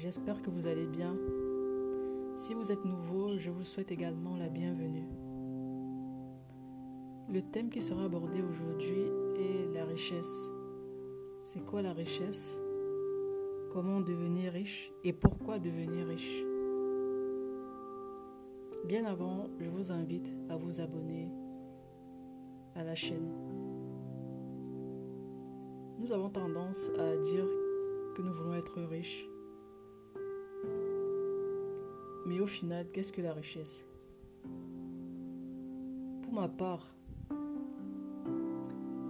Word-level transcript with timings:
j'espère 0.00 0.40
que 0.40 0.50
vous 0.50 0.66
allez 0.66 0.86
bien. 0.86 1.14
Si 2.36 2.54
vous 2.54 2.72
êtes 2.72 2.84
nouveau, 2.84 3.36
je 3.36 3.50
vous 3.50 3.64
souhaite 3.64 3.92
également 3.92 4.36
la 4.36 4.48
bienvenue. 4.48 5.06
Le 7.28 7.42
thème 7.42 7.68
qui 7.68 7.82
sera 7.82 8.04
abordé 8.04 8.42
aujourd'hui 8.42 9.02
est 9.36 9.74
la 9.74 9.84
richesse. 9.84 10.50
C'est 11.44 11.64
quoi 11.66 11.82
la 11.82 11.92
richesse? 11.92 12.58
Comment 13.72 14.00
devenir 14.00 14.52
riche 14.52 14.90
et 15.04 15.12
pourquoi 15.12 15.58
devenir 15.58 16.06
riche? 16.06 16.42
Bien 18.86 19.04
avant, 19.04 19.48
je 19.60 19.68
vous 19.68 19.92
invite 19.92 20.32
à 20.48 20.56
vous 20.56 20.80
abonner 20.80 21.28
à 22.74 22.84
la 22.84 22.94
chaîne. 22.94 23.30
Nous 26.00 26.10
avons 26.10 26.30
tendance 26.30 26.90
à 26.98 27.16
dire 27.18 27.46
que 28.16 28.22
nous 28.22 28.32
voulons 28.32 28.54
être 28.54 28.80
riches. 28.80 29.29
Mais 32.26 32.40
au 32.40 32.46
final, 32.46 32.86
qu'est-ce 32.92 33.12
que 33.12 33.22
la 33.22 33.32
richesse? 33.32 33.84
Pour 36.22 36.32
ma 36.32 36.48
part, 36.48 36.94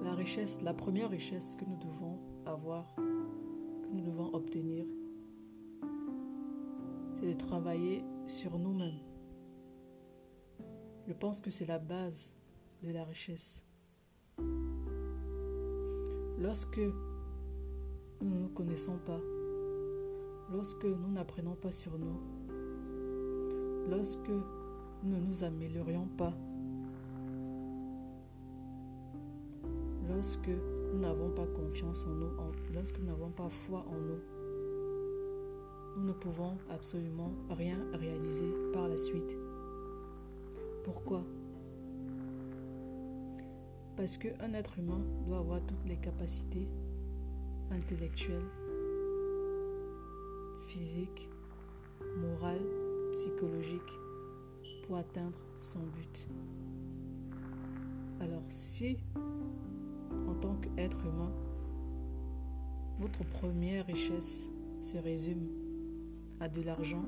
la 0.02 0.14
richesse, 0.14 0.62
la 0.62 0.74
première 0.74 1.10
richesse 1.10 1.56
que 1.56 1.64
nous 1.64 1.76
devons 1.76 2.18
avoir, 2.46 2.94
que 2.96 3.88
nous 3.92 4.02
devons 4.02 4.32
obtenir, 4.34 4.86
c'est 7.16 7.26
de 7.26 7.38
travailler 7.38 8.02
sur 8.26 8.58
nous-mêmes. 8.58 9.00
Je 11.06 11.12
pense 11.12 11.40
que 11.40 11.50
c'est 11.50 11.66
la 11.66 11.78
base 11.78 12.34
de 12.82 12.92
la 12.92 13.04
richesse. 13.04 13.62
Lorsque 16.38 16.80
nous 18.20 18.30
ne 18.30 18.38
nous 18.40 18.48
connaissons 18.48 18.98
pas, 19.04 19.20
lorsque 20.50 20.84
nous 20.84 21.10
n'apprenons 21.10 21.56
pas 21.56 21.72
sur 21.72 21.98
nous, 21.98 22.18
lorsque 23.90 24.28
nous 24.28 25.16
ne 25.16 25.18
nous 25.18 25.44
améliorions 25.44 26.06
pas, 26.16 26.32
lorsque 30.08 30.48
nous 30.48 31.00
n'avons 31.00 31.30
pas 31.30 31.46
confiance 31.46 32.04
en 32.04 32.10
nous, 32.10 32.30
lorsque 32.72 32.98
nous 33.00 33.06
n'avons 33.06 33.30
pas 33.30 33.48
foi 33.48 33.84
en 33.88 33.98
nous, 33.98 34.20
nous 35.96 36.06
ne 36.06 36.12
pouvons 36.12 36.56
absolument 36.70 37.32
rien 37.50 37.78
réaliser 37.92 38.52
par 38.72 38.88
la 38.88 38.96
suite. 38.96 39.36
Pourquoi? 40.84 41.24
Parce 43.96 44.16
qu'un 44.16 44.54
être 44.54 44.78
humain 44.78 45.00
doit 45.26 45.38
avoir 45.38 45.60
toutes 45.66 45.86
les 45.86 45.96
capacités 45.96 46.68
intellectuelles, 47.70 48.48
physiques, 50.68 51.28
morales, 52.18 52.79
psychologiques 53.12 53.98
pour 54.86 54.96
atteindre 54.96 55.38
son 55.60 55.80
but. 55.80 56.28
Alors 58.20 58.42
si, 58.48 58.98
en 60.28 60.34
tant 60.34 60.54
qu'être 60.56 61.04
humain, 61.04 61.32
notre 62.98 63.24
première 63.24 63.86
richesse 63.86 64.50
se 64.82 64.98
résume 64.98 65.48
à 66.40 66.48
de 66.48 66.62
l'argent, 66.62 67.04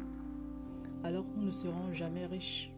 alors 1.04 1.24
nous 1.36 1.44
ne 1.44 1.50
serons 1.50 1.92
jamais 1.92 2.26
riches. 2.26 2.72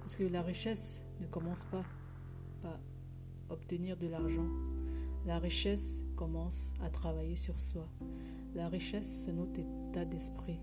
Parce 0.00 0.16
que 0.16 0.24
la 0.24 0.42
richesse 0.42 1.00
ne 1.20 1.26
commence 1.26 1.64
pas 1.64 1.84
obtenir 3.50 3.96
de 3.96 4.06
l'argent. 4.06 4.46
La 5.26 5.38
richesse 5.38 6.02
commence 6.16 6.74
à 6.82 6.90
travailler 6.90 7.36
sur 7.36 7.58
soi. 7.58 7.86
La 8.54 8.68
richesse, 8.68 9.24
c'est 9.24 9.32
notre 9.32 9.58
état 9.58 10.04
d'esprit. 10.04 10.60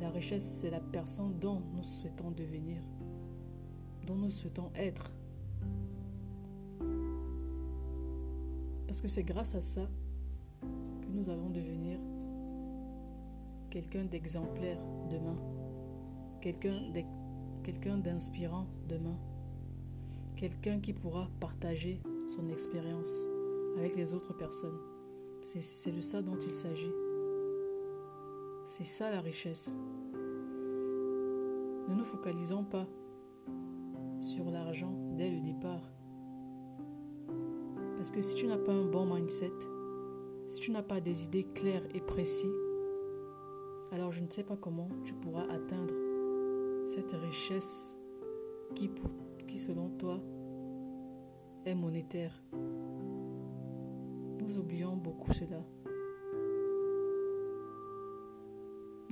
La 0.00 0.10
richesse, 0.10 0.44
c'est 0.44 0.70
la 0.70 0.80
personne 0.80 1.38
dont 1.38 1.62
nous 1.74 1.84
souhaitons 1.84 2.30
devenir, 2.30 2.82
dont 4.06 4.16
nous 4.16 4.30
souhaitons 4.30 4.70
être. 4.74 5.12
Parce 8.86 9.00
que 9.00 9.08
c'est 9.08 9.22
grâce 9.22 9.54
à 9.54 9.60
ça 9.60 9.88
que 10.60 11.08
nous 11.08 11.28
allons 11.30 11.50
devenir 11.50 11.98
quelqu'un 13.70 14.04
d'exemplaire 14.04 14.78
demain, 15.10 15.36
quelqu'un 16.40 17.98
d'inspirant 17.98 18.66
demain 18.88 19.16
quelqu'un 20.42 20.80
qui 20.80 20.92
pourra 20.92 21.28
partager 21.38 22.00
son 22.26 22.48
expérience 22.48 23.28
avec 23.78 23.94
les 23.94 24.12
autres 24.12 24.36
personnes. 24.36 24.78
C'est 25.44 25.94
de 25.94 26.00
ça 26.00 26.20
dont 26.20 26.38
il 26.38 26.52
s'agit. 26.52 26.90
C'est 28.74 28.84
ça 28.84 29.10
la 29.10 29.20
richesse. 29.20 29.76
Ne 31.88 31.94
nous 31.94 32.04
focalisons 32.04 32.64
pas 32.64 32.86
sur 34.22 34.50
l'argent 34.50 34.94
dès 35.14 35.30
le 35.30 35.42
départ. 35.42 35.92
Parce 37.98 38.10
que 38.10 38.22
si 38.22 38.34
tu 38.34 38.46
n'as 38.46 38.56
pas 38.56 38.72
un 38.72 38.86
bon 38.86 39.04
mindset, 39.04 39.52
si 40.46 40.58
tu 40.58 40.70
n'as 40.70 40.82
pas 40.82 41.02
des 41.02 41.24
idées 41.24 41.44
claires 41.52 41.84
et 41.92 42.00
précises, 42.00 42.48
alors 43.90 44.10
je 44.10 44.22
ne 44.22 44.30
sais 44.30 44.42
pas 44.42 44.56
comment 44.56 44.88
tu 45.04 45.12
pourras 45.12 45.44
atteindre 45.50 45.94
cette 46.94 47.12
richesse 47.12 47.94
qui, 48.74 48.90
qui 49.48 49.58
selon 49.58 49.90
toi, 49.98 50.18
est 51.66 51.74
monétaire. 51.74 52.42
Nous 54.40 54.56
oublions 54.56 54.96
beaucoup 54.96 55.30
cela. 55.34 55.62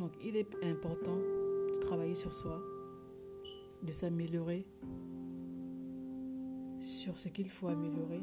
Donc 0.01 0.13
il 0.25 0.35
est 0.37 0.49
important 0.63 1.17
de 1.17 1.79
travailler 1.79 2.15
sur 2.15 2.33
soi, 2.33 2.59
de 3.83 3.93
s'améliorer 3.93 4.67
sur 6.81 7.19
ce 7.19 7.29
qu'il 7.29 7.51
faut 7.51 7.69
améliorer 7.69 8.23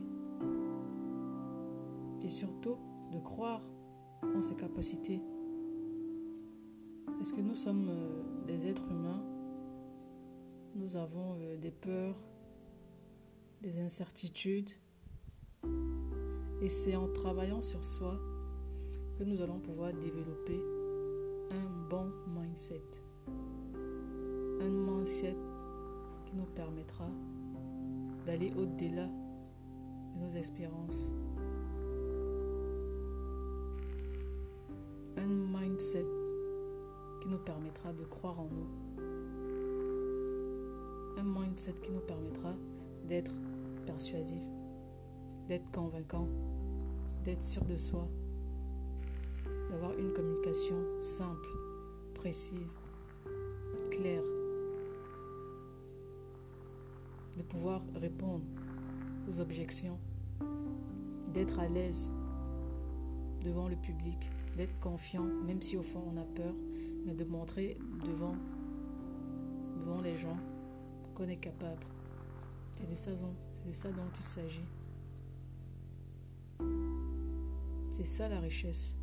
et 2.24 2.30
surtout 2.30 2.78
de 3.14 3.20
croire 3.20 3.62
en 4.24 4.42
ses 4.42 4.56
capacités. 4.56 5.22
Est-ce 7.22 7.32
que 7.32 7.42
nous 7.42 7.56
sommes 7.56 7.90
euh, 7.90 8.24
des 8.48 8.68
êtres 8.68 8.90
humains 8.90 9.24
Nous 10.76 10.96
avons 10.96 11.36
euh, 11.40 11.58
des 11.58 11.72
peurs, 11.72 12.20
des 13.62 13.80
incertitudes. 13.80 14.72
Et 16.60 16.70
c'est 16.70 16.96
en 16.96 17.08
travaillant 17.14 17.62
sur 17.62 17.86
soi 17.86 18.20
que 19.20 19.24
nous 19.24 19.42
allons 19.42 19.60
pouvoir 19.60 19.94
développer 19.94 20.60
un 21.52 21.90
bon 21.90 22.12
mindset. 22.28 22.84
Un 23.28 24.70
mindset 24.70 25.36
qui 26.26 26.36
nous 26.36 26.46
permettra 26.56 27.08
d'aller 28.26 28.54
au-delà 28.58 29.06
de 29.06 30.26
nos 30.26 30.34
espérances. 30.36 31.12
Un 35.18 35.28
mindset 35.28 36.06
qui 37.22 37.30
nous 37.30 37.40
permettra 37.40 37.94
de 37.94 38.04
croire 38.06 38.40
en 38.40 38.50
nous. 38.50 38.68
Un 41.18 41.24
mindset 41.24 41.74
qui 41.84 41.92
nous 41.92 42.02
permettra 42.02 42.54
d'être 43.08 43.32
persuasif, 43.86 44.44
d'être 45.48 45.70
convaincant, 45.72 46.28
d'être 47.24 47.44
sûr 47.44 47.64
de 47.66 47.78
soi, 47.78 48.08
une 49.98 50.14
communication 50.14 50.76
simple, 51.02 51.48
précise, 52.14 52.78
claire, 53.92 54.24
de 57.38 57.44
pouvoir 57.44 57.82
répondre 57.96 58.44
aux 59.30 59.40
objections, 59.40 59.98
d'être 61.34 61.60
à 61.60 61.68
l'aise 61.68 62.12
devant 63.44 63.68
le 63.68 63.76
public, 63.76 64.18
d'être 64.56 64.78
confiant, 64.80 65.26
même 65.46 65.62
si 65.62 65.78
au 65.78 65.84
fond 65.84 66.04
on 66.14 66.18
a 66.18 66.26
peur, 66.26 66.54
mais 67.06 67.14
de 67.14 67.24
montrer 67.24 67.78
devant, 68.06 68.36
devant 69.80 70.02
les 70.02 70.18
gens 70.18 70.38
qu'on 71.14 71.28
est 71.28 71.38
capable. 71.38 71.86
C'est 72.76 72.90
de 72.90 72.96
ça 72.96 73.12
dont, 73.12 73.34
de 73.70 73.74
ça 73.74 73.90
dont 73.90 74.10
il 74.20 74.26
s'agit. 74.26 74.66
C'est 77.92 78.06
ça 78.06 78.28
la 78.28 78.40
richesse. 78.40 78.96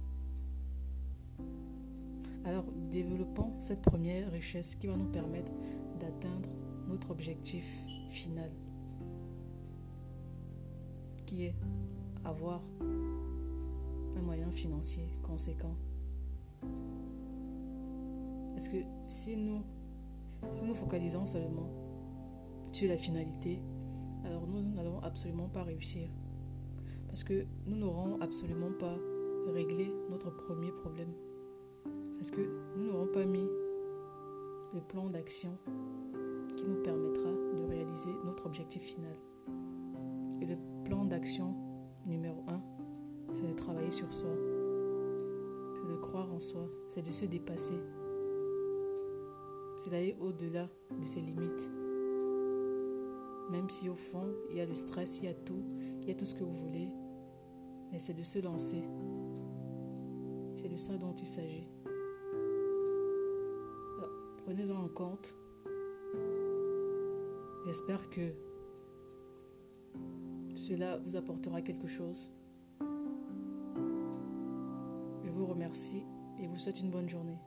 Alors 2.44 2.64
développons 2.91 3.52
cette 3.58 3.81
première 3.81 4.31
richesse 4.31 4.75
qui 4.75 4.87
va 4.87 4.96
nous 4.96 5.11
permettre 5.11 5.50
d'atteindre 5.99 6.50
notre 6.88 7.11
objectif 7.11 7.64
final, 8.11 8.50
qui 11.25 11.44
est 11.44 11.55
avoir 12.25 12.62
un 14.17 14.23
moyen 14.23 14.50
financier 14.50 15.08
conséquent. 15.23 15.75
Parce 18.52 18.69
que 18.69 18.76
si 19.06 19.37
nous, 19.37 19.62
nous 20.62 20.75
focalisons 20.75 21.26
seulement 21.26 21.70
sur 22.73 22.88
la 22.88 22.99
finalité, 22.99 23.61
alors 24.25 24.47
nous 24.47 24.62
n'allons 24.62 25.00
absolument 25.00 25.49
pas 25.49 25.62
réussir. 25.62 26.08
Parce 27.06 27.25
que 27.25 27.47
nous 27.67 27.76
n'aurons 27.76 28.20
absolument 28.20 28.73
pas 28.79 28.97
régler 29.52 29.90
notre 30.11 30.31
premier 30.31 30.70
problème. 30.73 31.12
Parce 32.25 32.37
que 32.37 32.49
nous 32.79 32.87
n'aurons 32.87 33.09
pas 33.09 33.26
mis 33.26 33.47
le 34.73 34.81
plan 34.81 35.11
d'action 35.11 35.59
qui 36.56 36.65
nous 36.65 36.82
permettra 36.82 37.31
de 37.31 37.69
réaliser 37.69 38.12
notre 38.25 38.47
objectif 38.47 38.81
final. 38.81 39.15
Et 40.41 40.47
le 40.47 40.56
plan 40.87 41.05
d'action 41.05 41.55
numéro 42.06 42.43
un, 42.49 42.62
c'est 43.35 43.47
de 43.47 43.53
travailler 43.53 43.91
sur 43.91 44.11
soi. 44.11 44.31
C'est 45.75 45.87
de 45.87 45.97
croire 45.97 46.32
en 46.32 46.41
soi. 46.41 46.67
C'est 46.88 47.03
de 47.03 47.12
se 47.12 47.26
dépasser. 47.26 47.79
C'est 49.81 49.91
d'aller 49.91 50.17
au-delà 50.19 50.71
de 50.99 51.05
ses 51.05 51.21
limites. 51.21 51.71
Même 53.50 53.69
si 53.69 53.91
au 53.91 53.97
fond, 53.97 54.32
il 54.49 54.56
y 54.56 54.62
a 54.62 54.67
le 54.67 54.76
stress, 54.76 55.19
il 55.19 55.26
y 55.26 55.29
a 55.29 55.35
tout, 55.35 55.62
il 56.00 56.09
y 56.09 56.11
a 56.11 56.15
tout 56.15 56.25
ce 56.25 56.35
que 56.35 56.43
vous 56.43 56.56
voulez. 56.56 56.88
Mais 57.93 57.99
c'est 57.99 58.15
de 58.15 58.23
se 58.23 58.38
lancer. 58.38 58.82
C'est 60.56 60.71
de 60.71 60.79
ça 60.79 60.97
dont 60.97 61.15
il 61.17 61.29
s'agit. 61.29 61.69
Prenez-en 64.44 64.76
en 64.76 64.88
compte. 64.88 65.35
J'espère 67.64 68.11
que 68.11 68.35
cela 70.55 70.99
vous 70.99 71.17
apportera 71.17 71.62
quelque 71.62 71.88
chose. 71.88 72.29
Je 75.23 75.31
vous 75.31 75.46
remercie 75.46 76.02
et 76.38 76.46
vous 76.46 76.58
souhaite 76.58 76.79
une 76.81 76.91
bonne 76.91 77.08
journée. 77.08 77.38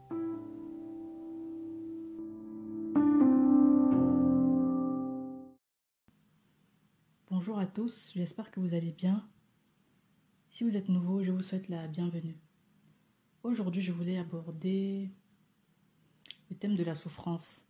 Bonjour 7.29 7.59
à 7.59 7.67
tous, 7.67 8.11
j'espère 8.15 8.49
que 8.49 8.59
vous 8.59 8.73
allez 8.73 8.91
bien. 8.91 9.23
Si 10.49 10.63
vous 10.63 10.75
êtes 10.75 10.89
nouveau, 10.89 11.21
je 11.21 11.31
vous 11.31 11.43
souhaite 11.43 11.69
la 11.69 11.87
bienvenue. 11.87 12.39
Aujourd'hui, 13.43 13.83
je 13.83 13.91
voulais 13.91 14.17
aborder 14.17 15.11
le 16.49 16.55
thème 16.55 16.75
de 16.75 16.83
la 16.83 16.93
souffrance. 16.93 17.63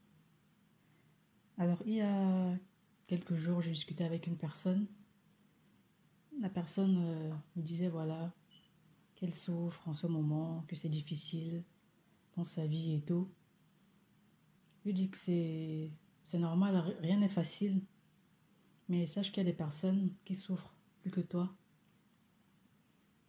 Alors, 1.57 1.81
il 1.85 1.95
y 1.95 2.01
a 2.01 2.56
quelques 3.07 3.35
jours, 3.35 3.62
j'ai 3.62 3.71
discuté 3.71 4.03
avec 4.03 4.27
une 4.27 4.38
personne. 4.38 4.88
La 6.39 6.50
personne 6.50 6.97
euh, 7.00 7.33
me 7.56 7.63
disait, 7.63 7.89
voilà, 7.89 8.31
qu'elle 9.15 9.33
souffre 9.33 9.88
en 9.88 9.94
ce 9.94 10.06
moment, 10.06 10.63
que 10.68 10.75
c'est 10.75 10.89
difficile 10.89 11.63
dans 12.35 12.44
sa 12.44 12.68
vie 12.68 12.94
et 12.94 13.01
tout. 13.01 13.27
Je 14.80 14.89
lui 14.89 14.94
dis 14.94 15.09
que 15.09 15.18
c'est, 15.18 15.91
c'est 16.23 16.38
normal, 16.38 16.77
rien 17.01 17.18
n'est 17.18 17.30
facile. 17.30 17.81
Mais 18.89 19.07
sache 19.07 19.31
qu'il 19.31 19.44
y 19.44 19.47
a 19.47 19.51
des 19.51 19.57
personnes 19.57 20.13
qui 20.23 20.35
souffrent 20.35 20.73
plus 21.01 21.12
que 21.12 21.21
toi. 21.21 21.53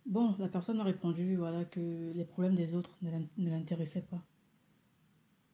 Bon, 0.04 0.36
la 0.38 0.48
personne 0.48 0.80
a 0.80 0.84
répondu 0.84 1.36
voilà, 1.36 1.64
que 1.64 2.12
les 2.14 2.24
problèmes 2.24 2.54
des 2.54 2.74
autres 2.74 2.96
ne 3.02 3.50
l'intéressaient 3.50 4.02
pas. 4.02 4.22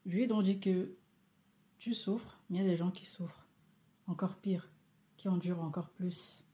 Je 0.07 0.17
lui 0.17 0.27
donc 0.27 0.45
dit 0.45 0.61
que 0.61 0.95
tu 1.79 1.95
souffres, 1.95 2.39
mais 2.49 2.59
il 2.59 2.63
y 2.63 2.65
a 2.67 2.71
des 2.71 2.77
gens 2.77 2.91
qui 2.91 3.07
souffrent. 3.07 3.47
Encore 4.07 4.37
pire, 4.37 4.71
qui 5.17 5.29
endurent 5.29 5.63
encore 5.63 5.91
plus. 5.91 6.45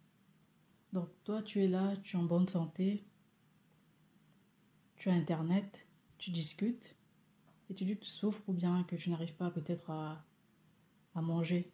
Donc 0.92 1.08
toi, 1.24 1.42
tu 1.42 1.62
es 1.62 1.68
là, 1.68 1.96
tu 2.02 2.16
es 2.16 2.20
en 2.20 2.24
bonne 2.24 2.48
santé, 2.48 3.04
tu 4.96 5.08
as 5.08 5.14
Internet, 5.14 5.86
tu 6.18 6.30
discutes, 6.30 6.96
et 7.68 7.74
tu 7.74 7.84
dis 7.84 7.96
que 7.96 8.04
tu 8.04 8.10
souffres 8.10 8.42
ou 8.48 8.52
bien 8.52 8.84
que 8.84 8.96
tu 8.96 9.10
n'arrives 9.10 9.34
pas 9.34 9.50
peut-être 9.50 9.90
à, 9.90 10.24
à 11.14 11.22
manger. 11.22 11.72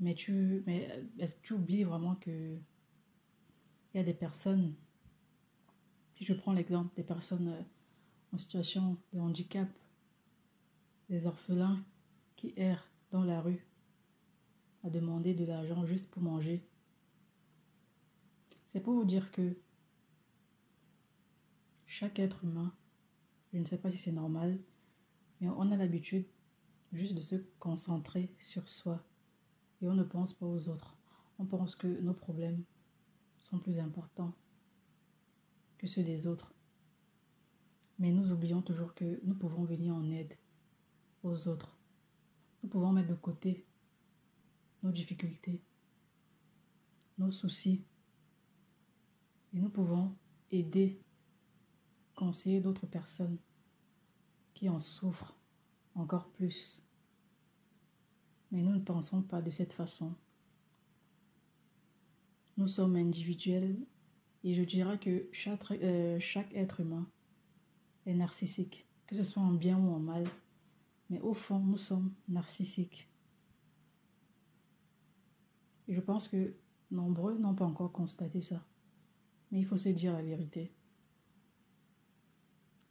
Mais 0.00 0.14
tu, 0.14 0.62
mais 0.66 1.04
est-ce 1.18 1.34
que 1.36 1.42
tu 1.42 1.52
oublies 1.54 1.84
vraiment 1.84 2.14
que 2.16 2.56
il 3.94 3.96
y 3.96 4.00
a 4.00 4.04
des 4.04 4.14
personnes, 4.14 4.74
si 6.14 6.24
je 6.24 6.34
prends 6.34 6.52
l'exemple 6.52 6.94
des 6.94 7.02
personnes 7.02 7.64
en 8.32 8.38
situation 8.38 8.96
de 9.12 9.20
handicap, 9.20 9.68
des 11.08 11.26
orphelins 11.26 11.82
qui 12.36 12.52
errent 12.56 12.88
dans 13.10 13.24
la 13.24 13.40
rue 13.40 13.66
à 14.84 14.90
demander 14.90 15.34
de 15.34 15.44
l'argent 15.44 15.86
juste 15.86 16.10
pour 16.10 16.22
manger. 16.22 16.62
C'est 18.66 18.80
pour 18.80 18.94
vous 18.94 19.04
dire 19.04 19.32
que 19.32 19.56
chaque 21.86 22.18
être 22.18 22.44
humain, 22.44 22.72
je 23.52 23.58
ne 23.58 23.64
sais 23.64 23.78
pas 23.78 23.90
si 23.90 23.98
c'est 23.98 24.12
normal, 24.12 24.58
mais 25.40 25.48
on 25.48 25.72
a 25.72 25.76
l'habitude 25.76 26.26
juste 26.92 27.14
de 27.14 27.22
se 27.22 27.36
concentrer 27.58 28.34
sur 28.40 28.68
soi 28.68 29.02
et 29.80 29.88
on 29.88 29.94
ne 29.94 30.02
pense 30.02 30.34
pas 30.34 30.46
aux 30.46 30.68
autres. 30.68 30.96
On 31.38 31.46
pense 31.46 31.74
que 31.74 31.86
nos 31.86 32.14
problèmes 32.14 32.62
sont 33.38 33.58
plus 33.58 33.78
importants 33.78 34.34
que 35.78 35.86
ceux 35.86 36.02
des 36.02 36.26
autres. 36.26 36.52
Mais 37.98 38.10
nous 38.10 38.32
oublions 38.32 38.62
toujours 38.62 38.94
que 38.94 39.20
nous 39.24 39.34
pouvons 39.34 39.64
venir 39.64 39.94
en 39.94 40.10
aide 40.10 40.34
aux 41.22 41.48
autres. 41.48 41.76
Nous 42.62 42.68
pouvons 42.68 42.92
mettre 42.92 43.08
de 43.08 43.14
côté 43.14 43.66
nos 44.82 44.90
difficultés, 44.90 45.60
nos 47.18 47.32
soucis, 47.32 47.84
et 49.52 49.58
nous 49.58 49.70
pouvons 49.70 50.14
aider, 50.50 51.00
conseiller 52.14 52.60
d'autres 52.60 52.86
personnes 52.86 53.38
qui 54.54 54.68
en 54.68 54.80
souffrent 54.80 55.36
encore 55.94 56.28
plus. 56.30 56.82
Mais 58.50 58.62
nous 58.62 58.72
ne 58.72 58.80
pensons 58.80 59.22
pas 59.22 59.42
de 59.42 59.50
cette 59.50 59.72
façon. 59.72 60.14
Nous 62.56 62.68
sommes 62.68 62.96
individuels 62.96 63.76
et 64.44 64.54
je 64.54 64.62
dirais 64.62 64.98
que 64.98 65.28
chaque, 65.32 65.70
euh, 65.70 66.18
chaque 66.20 66.52
être 66.54 66.80
humain 66.80 67.06
est 68.06 68.14
narcissique, 68.14 68.86
que 69.06 69.16
ce 69.16 69.24
soit 69.24 69.42
en 69.42 69.52
bien 69.52 69.78
ou 69.78 69.92
en 69.92 69.98
mal. 69.98 70.28
Mais 71.10 71.20
au 71.20 71.34
fond, 71.34 71.58
nous 71.60 71.76
sommes 71.76 72.12
narcissiques. 72.28 73.08
Et 75.86 75.94
je 75.94 76.00
pense 76.00 76.28
que 76.28 76.54
nombreux 76.90 77.38
n'ont 77.38 77.54
pas 77.54 77.64
encore 77.64 77.92
constaté 77.92 78.42
ça. 78.42 78.62
Mais 79.50 79.60
il 79.60 79.66
faut 79.66 79.78
se 79.78 79.88
dire 79.88 80.12
la 80.12 80.22
vérité. 80.22 80.72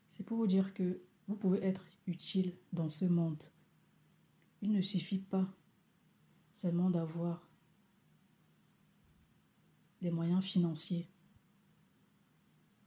C'est 0.08 0.26
pour 0.26 0.38
vous 0.38 0.48
dire 0.48 0.74
que 0.74 1.00
vous 1.28 1.36
pouvez 1.36 1.64
être 1.64 1.86
utile 2.08 2.56
dans 2.74 2.90
ce 2.90 3.06
monde. 3.06 3.44
Il 4.62 4.72
ne 4.72 4.82
suffit 4.82 5.20
pas 5.20 5.48
seulement 6.54 6.90
d'avoir 6.90 7.48
des 10.02 10.10
moyens 10.10 10.44
financiers. 10.44 11.08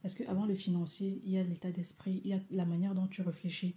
Parce 0.01 0.15
qu'avant 0.15 0.45
le 0.45 0.55
financier, 0.55 1.21
il 1.23 1.31
y 1.31 1.37
a 1.37 1.43
l'état 1.43 1.71
d'esprit, 1.71 2.21
il 2.25 2.31
y 2.31 2.33
a 2.33 2.39
la 2.49 2.65
manière 2.65 2.95
dont 2.95 3.07
tu 3.07 3.21
réfléchis. 3.21 3.75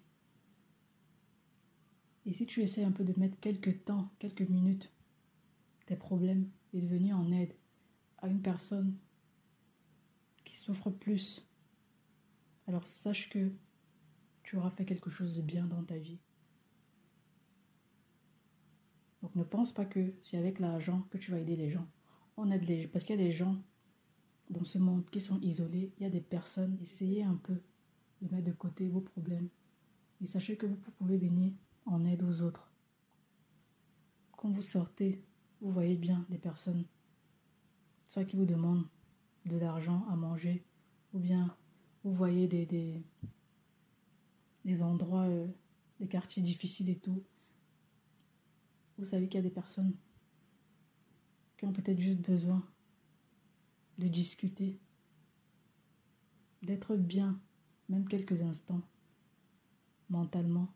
Et 2.26 2.32
si 2.32 2.46
tu 2.46 2.62
essaies 2.62 2.84
un 2.84 2.92
peu 2.92 3.04
de 3.04 3.18
mettre 3.18 3.38
quelques 3.40 3.84
temps, 3.84 4.10
quelques 4.18 4.48
minutes, 4.48 4.90
tes 5.86 5.96
problèmes 5.96 6.48
et 6.72 6.80
de 6.80 6.86
venir 6.86 7.18
en 7.18 7.30
aide 7.30 7.54
à 8.18 8.28
une 8.28 8.40
personne 8.40 8.96
qui 10.44 10.56
souffre 10.56 10.90
plus, 10.90 11.46
alors 12.66 12.86
sache 12.86 13.28
que 13.28 13.50
tu 14.42 14.56
auras 14.56 14.70
fait 14.70 14.84
quelque 14.84 15.10
chose 15.10 15.36
de 15.36 15.42
bien 15.42 15.66
dans 15.66 15.82
ta 15.82 15.98
vie. 15.98 16.18
Donc 19.22 19.34
ne 19.34 19.44
pense 19.44 19.72
pas 19.72 19.84
que 19.84 20.14
c'est 20.22 20.36
avec 20.36 20.58
l'argent 20.58 21.06
que 21.10 21.18
tu 21.18 21.30
vas 21.30 21.38
aider 21.38 21.56
les 21.56 21.70
gens. 21.70 21.86
On 22.36 22.50
aide 22.50 22.64
les 22.66 22.86
parce 22.86 23.04
qu'il 23.04 23.18
y 23.18 23.22
a 23.22 23.24
des 23.24 23.32
gens 23.32 23.56
dans 24.50 24.64
ce 24.64 24.78
monde 24.78 25.08
qui 25.10 25.20
sont 25.20 25.40
isolés, 25.40 25.92
il 25.98 26.02
y 26.02 26.06
a 26.06 26.10
des 26.10 26.20
personnes, 26.20 26.78
essayez 26.82 27.22
un 27.22 27.36
peu 27.36 27.60
de 28.20 28.34
mettre 28.34 28.46
de 28.46 28.52
côté 28.52 28.88
vos 28.88 29.00
problèmes 29.00 29.48
et 30.22 30.26
sachez 30.26 30.56
que 30.56 30.66
vous 30.66 30.76
pouvez 30.98 31.16
venir 31.16 31.52
en 31.86 32.04
aide 32.04 32.22
aux 32.22 32.42
autres. 32.42 32.70
Quand 34.36 34.50
vous 34.50 34.62
sortez, 34.62 35.22
vous 35.60 35.72
voyez 35.72 35.96
bien 35.96 36.26
des 36.28 36.38
personnes, 36.38 36.84
soit 38.08 38.24
qui 38.24 38.36
vous 38.36 38.44
demandent 38.44 38.86
de 39.46 39.56
l'argent 39.56 40.06
à 40.10 40.16
manger, 40.16 40.64
ou 41.12 41.18
bien 41.18 41.56
vous 42.02 42.12
voyez 42.12 42.46
des, 42.46 42.66
des, 44.64 44.82
endroits, 44.82 45.24
euh, 45.24 45.46
des 46.00 46.08
quartiers 46.08 46.42
difficiles 46.42 46.90
et 46.90 46.98
tout. 46.98 47.22
Vous 48.98 49.06
savez 49.06 49.26
qu'il 49.26 49.36
y 49.36 49.44
a 49.44 49.48
des 49.48 49.54
personnes 49.54 49.94
qui 51.56 51.64
ont 51.64 51.72
peut-être 51.72 52.00
juste 52.00 52.20
besoin 52.20 52.62
de 53.98 54.08
discuter, 54.08 54.78
d'être 56.62 56.96
bien, 56.96 57.40
même 57.88 58.06
quelques 58.06 58.42
instants, 58.42 58.82
mentalement. 60.10 60.72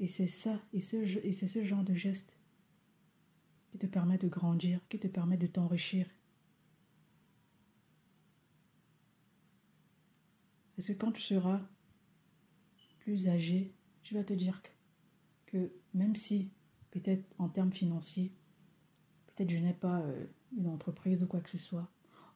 Et 0.00 0.06
c'est 0.06 0.26
ça, 0.26 0.60
et, 0.72 0.80
ce, 0.80 0.96
et 0.96 1.32
c'est 1.32 1.46
ce 1.46 1.64
genre 1.64 1.84
de 1.84 1.94
geste 1.94 2.36
qui 3.70 3.78
te 3.78 3.86
permet 3.86 4.18
de 4.18 4.28
grandir, 4.28 4.80
qui 4.88 4.98
te 4.98 5.08
permet 5.08 5.36
de 5.36 5.46
t'enrichir. 5.46 6.06
Parce 10.76 10.88
que 10.88 10.92
quand 10.92 11.12
tu 11.12 11.22
seras 11.22 11.60
plus 12.98 13.28
âgé, 13.28 13.72
tu 14.02 14.14
vas 14.14 14.24
te 14.24 14.32
dire 14.32 14.60
que, 15.46 15.72
même 15.92 16.16
si, 16.16 16.50
peut-être 16.90 17.24
en 17.38 17.48
termes 17.48 17.72
financiers, 17.72 18.32
peut-être 19.26 19.50
je 19.50 19.58
n'ai 19.58 19.74
pas 19.74 20.00
euh, 20.00 20.26
une 20.56 20.68
entreprise 20.68 21.22
ou 21.22 21.26
quoi 21.26 21.40
que 21.40 21.50
ce 21.50 21.58
soit, 21.58 21.88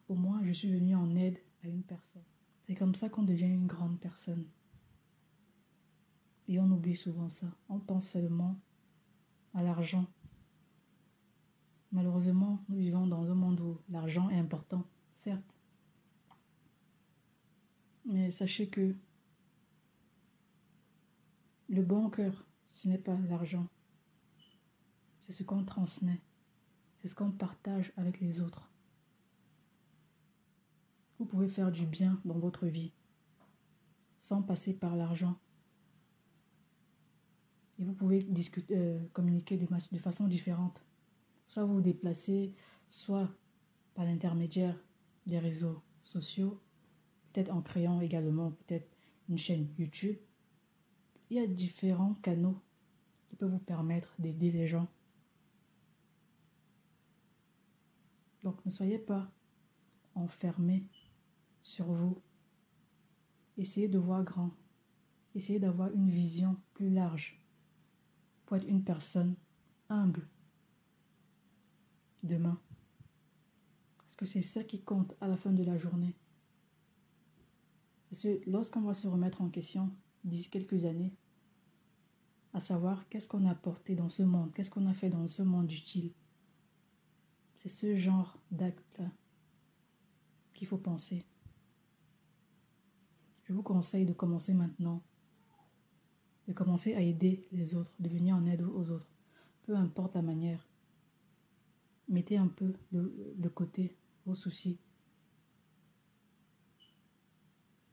au 0.07 0.15
moins 0.15 0.41
je 0.45 0.51
suis 0.51 0.71
venu 0.71 0.95
en 0.95 1.15
aide 1.15 1.37
à 1.63 1.67
une 1.67 1.83
personne. 1.83 2.23
C'est 2.65 2.75
comme 2.75 2.95
ça 2.95 3.09
qu'on 3.09 3.23
devient 3.23 3.45
une 3.45 3.67
grande 3.67 3.99
personne. 3.99 4.45
Et 6.49 6.59
on 6.59 6.71
oublie 6.71 6.95
souvent 6.95 7.29
ça. 7.29 7.45
On 7.69 7.77
pense 7.77 8.09
seulement 8.09 8.59
à 9.53 9.61
l'argent. 9.61 10.07
Malheureusement, 11.91 12.59
nous 12.69 12.77
vivons 12.77 13.05
dans 13.05 13.29
un 13.29 13.35
monde 13.35 13.59
où 13.59 13.77
l'argent 13.87 14.31
est 14.31 14.39
important, 14.39 14.83
certes. 15.13 15.55
Mais 18.03 18.31
sachez 18.31 18.67
que 18.67 18.95
le 21.69 21.83
bon 21.83 22.09
cœur, 22.09 22.47
ce 22.69 22.87
n'est 22.87 22.97
pas 22.97 23.17
l'argent. 23.29 23.67
C'est 25.21 25.33
ce 25.33 25.43
qu'on 25.43 25.63
transmet. 25.63 26.19
C'est 26.97 27.09
ce 27.09 27.15
qu'on 27.15 27.31
partage 27.31 27.93
avec 27.95 28.19
les 28.21 28.41
autres. 28.41 28.71
Vous 31.19 31.25
pouvez 31.25 31.47
faire 31.47 31.71
du 31.71 31.85
bien 31.85 32.19
dans 32.25 32.39
votre 32.39 32.65
vie 32.65 32.91
sans 34.19 34.41
passer 34.41 34.75
par 34.75 34.95
l'argent. 34.95 35.37
Et 37.79 37.83
vous 37.85 37.93
pouvez 37.93 38.19
discuter, 38.19 38.75
euh, 38.77 38.99
communiquer 39.13 39.57
de, 39.57 39.65
façon 39.97 40.27
différente. 40.27 40.83
Soit 41.47 41.63
vous 41.63 41.75
vous 41.75 41.81
déplacez, 41.81 42.53
soit 42.89 43.29
par 43.95 44.05
l'intermédiaire 44.05 44.77
des 45.25 45.39
réseaux 45.39 45.81
sociaux, 46.03 46.59
peut-être 47.31 47.53
en 47.53 47.61
créant 47.61 48.01
également 48.01 48.51
peut-être 48.51 48.89
une 49.29 49.37
chaîne 49.37 49.67
YouTube. 49.77 50.17
Il 51.29 51.37
y 51.37 51.39
a 51.39 51.47
différents 51.47 52.15
canaux 52.15 52.59
qui 53.29 53.37
peuvent 53.37 53.51
vous 53.51 53.59
permettre 53.59 54.13
d'aider 54.19 54.51
les 54.51 54.67
gens. 54.67 54.87
Donc 58.43 58.65
ne 58.65 58.71
soyez 58.71 58.99
pas 58.99 59.31
enfermés 60.15 60.85
sur 61.61 61.85
vous. 61.85 62.21
Essayez 63.57 63.87
de 63.87 63.99
voir 63.99 64.23
grand. 64.23 64.51
Essayez 65.35 65.59
d'avoir 65.59 65.93
une 65.93 66.09
vision 66.09 66.57
plus 66.73 66.89
large 66.89 67.38
pour 68.49 68.57
être 68.57 68.67
une 68.67 68.83
personne 68.83 69.35
humble 69.89 70.27
demain. 72.23 72.59
Parce 73.99 74.15
que 74.15 74.25
c'est 74.25 74.41
ça 74.41 74.63
qui 74.63 74.81
compte 74.81 75.13
à 75.21 75.27
la 75.27 75.37
fin 75.37 75.51
de 75.51 75.63
la 75.63 75.77
journée? 75.77 76.15
Parce 78.09 78.23
que 78.23 78.41
lorsqu'on 78.49 78.81
va 78.81 78.95
se 78.95 79.07
remettre 79.07 79.43
en 79.43 79.49
question 79.49 79.91
d'ici 80.23 80.49
quelques 80.49 80.83
années, 80.85 81.13
à 82.51 82.59
savoir 82.59 83.07
qu'est-ce 83.09 83.27
qu'on 83.29 83.45
a 83.45 83.51
apporté 83.51 83.95
dans 83.95 84.09
ce 84.09 84.23
monde, 84.23 84.51
qu'est-ce 84.55 84.71
qu'on 84.71 84.87
a 84.87 84.95
fait 84.95 85.11
dans 85.11 85.27
ce 85.27 85.43
monde 85.43 85.71
utile, 85.71 86.11
c'est 87.53 87.69
ce 87.69 87.95
genre 87.95 88.35
d'acte-là 88.49 89.11
qu'il 90.55 90.67
faut 90.67 90.79
penser. 90.79 91.23
Je 93.43 93.53
vous 93.53 93.61
conseille 93.61 94.07
de 94.07 94.13
commencer 94.13 94.55
maintenant, 94.55 95.03
de 96.49 96.53
commencer 96.53 96.95
à 96.95 97.01
aider 97.01 97.47
les 97.51 97.75
autres, 97.75 97.93
de 97.99 98.09
venir 98.09 98.35
en 98.35 98.47
aide 98.47 98.63
aux 98.63 98.89
autres, 98.89 99.07
peu 99.67 99.75
importe 99.75 100.15
la 100.15 100.23
manière. 100.23 100.67
Mettez 102.07 102.37
un 102.37 102.47
peu 102.47 102.73
de, 102.91 103.49
côté 103.49 103.95
vos 104.25 104.33
soucis. 104.33 104.79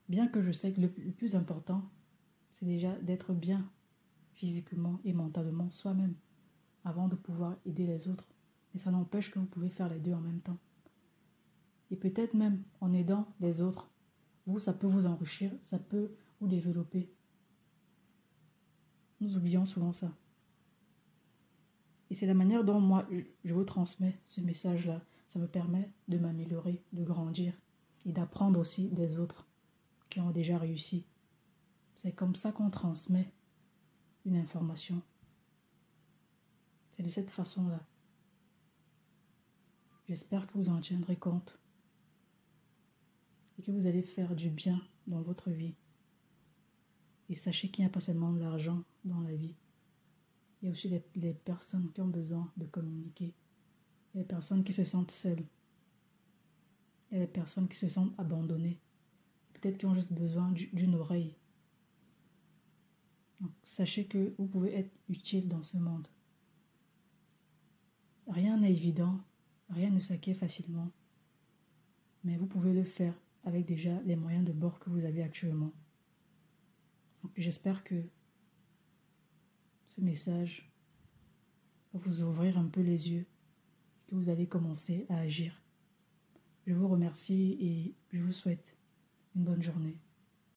Bien 0.08 0.26
que 0.26 0.40
je 0.40 0.52
sais 0.52 0.72
que 0.72 0.80
le, 0.80 0.88
plus 0.88 1.36
important, 1.36 1.82
c'est 2.54 2.64
déjà 2.64 2.96
d'être 3.00 3.34
bien 3.34 3.70
physiquement 4.32 5.00
et 5.04 5.12
mentalement 5.12 5.68
soi-même 5.68 6.14
avant 6.82 7.08
de 7.08 7.16
pouvoir 7.16 7.58
aider 7.66 7.86
les 7.86 8.08
autres. 8.08 8.26
Et 8.75 8.78
ça 8.78 8.90
n'empêche 8.90 9.30
que 9.30 9.38
vous 9.38 9.44
pouvez 9.44 9.68
faire 9.68 9.90
les 9.90 10.00
deux 10.00 10.14
en 10.14 10.20
même 10.20 10.40
temps. 10.40 10.58
Et 11.90 11.96
peut-être 11.96 12.32
même 12.32 12.62
en 12.80 12.94
aidant 12.94 13.28
les 13.38 13.60
autres, 13.60 13.90
vous, 14.46 14.58
ça 14.58 14.72
peut 14.72 14.86
vous 14.86 15.04
enrichir, 15.04 15.52
ça 15.60 15.78
peut 15.78 16.10
vous 16.40 16.48
développer. 16.48 17.12
Nous 19.26 19.37
oublions 19.38 19.66
souvent 19.66 19.92
ça. 19.92 20.12
Et 22.11 22.14
c'est 22.14 22.26
la 22.26 22.35
manière 22.35 22.62
dont 22.62 22.78
moi, 22.78 23.09
je 23.45 23.54
vous 23.54 23.64
transmets 23.64 24.16
ce 24.25 24.40
message-là. 24.40 25.02
Ça 25.26 25.40
me 25.40 25.49
permet 25.49 25.90
de 26.06 26.16
m'améliorer, 26.16 26.80
de 26.92 27.02
grandir 27.02 27.52
et 28.04 28.12
d'apprendre 28.12 28.61
aussi 28.61 28.88
des 28.90 29.18
autres 29.18 29.49
qui 30.11 30.21
ont 30.21 30.30
déjà 30.30 30.59
réussi. 30.59 31.04
C'est 31.97 32.12
comme 32.12 32.37
ça 32.37 32.52
qu'on 32.52 32.71
transmet 32.71 33.33
une 34.26 34.37
information. 34.37 35.02
C'est 36.92 37.02
de 37.02 37.11
cette 37.11 37.30
façon-là. 37.30 37.80
J'espère 40.09 40.47
que 40.47 40.56
vous 40.56 40.68
en 40.68 40.80
tiendrez 40.80 41.16
compte 41.16 41.59
et 43.59 43.62
que 43.62 43.73
vous 43.73 43.88
allez 43.88 44.02
faire 44.02 44.37
du 44.37 44.50
bien 44.50 44.80
dans 45.09 45.23
votre 45.23 45.50
vie. 45.50 45.75
Et 47.28 47.35
sachez 47.35 47.68
qu'il 47.68 47.85
n'y 47.85 47.88
a 47.88 47.92
pas 47.92 48.00
seulement 48.00 48.33
de 48.33 48.40
l'argent 48.40 48.83
dans 49.04 49.21
la 49.21 49.35
vie. 49.35 49.54
Il 50.61 50.66
y 50.66 50.68
a 50.68 50.73
aussi 50.73 50.88
les, 51.14 51.33
personnes 51.33 51.90
qui 51.92 52.00
ont 52.00 52.09
besoin 52.09 52.50
de 52.56 52.64
communiquer. 52.66 53.35
Il 54.14 54.18
les 54.18 54.25
personnes 54.25 54.64
qui 54.64 54.73
se 54.73 54.85
sentent 54.85 55.11
seules. 55.11 55.45
Il 57.12 57.18
les 57.18 57.26
personnes 57.26 57.68
qui 57.68 57.76
se 57.76 57.88
sentent 57.88 58.14
abandonnées. 58.18 58.78
Peut-être 59.54 59.78
qui 59.78 59.87
ont 59.87 59.95
juste 59.95 60.12
besoin 60.12 60.52
d'une 60.73 60.95
oreille. 60.95 61.35
Sachez 63.62 64.06
que 64.06 64.35
vous 64.38 64.47
pouvez 64.47 64.75
être 64.75 64.90
utile 65.09 65.49
dans 65.49 65.62
ce 65.62 65.76
monde. 65.76 66.09
Rien 68.28 68.56
n'est 68.59 68.73
évident, 68.73 69.21
rien 69.71 69.90
ne 69.90 70.00
s'acquiert 70.00 70.37
facilement, 70.37 70.90
mais 72.25 72.37
vous 72.37 72.47
pouvez 72.47 72.73
le 72.73 72.83
faire 72.83 73.14
avec 73.45 73.66
déjà 73.66 74.00
les 74.02 74.16
moyens 74.16 74.45
de 74.45 74.52
bord 74.52 74.80
que 74.80 74.90
vous 74.90 75.04
avez 75.04 75.23
actuellement. 75.23 75.73
J'espère 77.37 77.85
que 77.85 77.95
ce 79.87 80.00
message 80.00 80.71
va 81.92 81.99
vous 81.99 82.23
ouvrir 82.23 82.59
un 82.59 82.66
peu 82.66 82.80
les 82.80 83.11
yeux, 83.11 83.26
que 84.06 84.14
vous 84.14 84.28
allez 84.28 84.47
commencer 84.47 85.06
à 85.09 85.18
agir. 85.18 85.62
Je 86.66 86.75
vous 86.75 86.88
remercie 86.88 87.56
et 87.61 87.95
je 88.12 88.23
vous 88.23 88.33
souhaite 88.33 88.76
une 89.35 89.45
bonne 89.45 89.62
journée. 89.62 89.97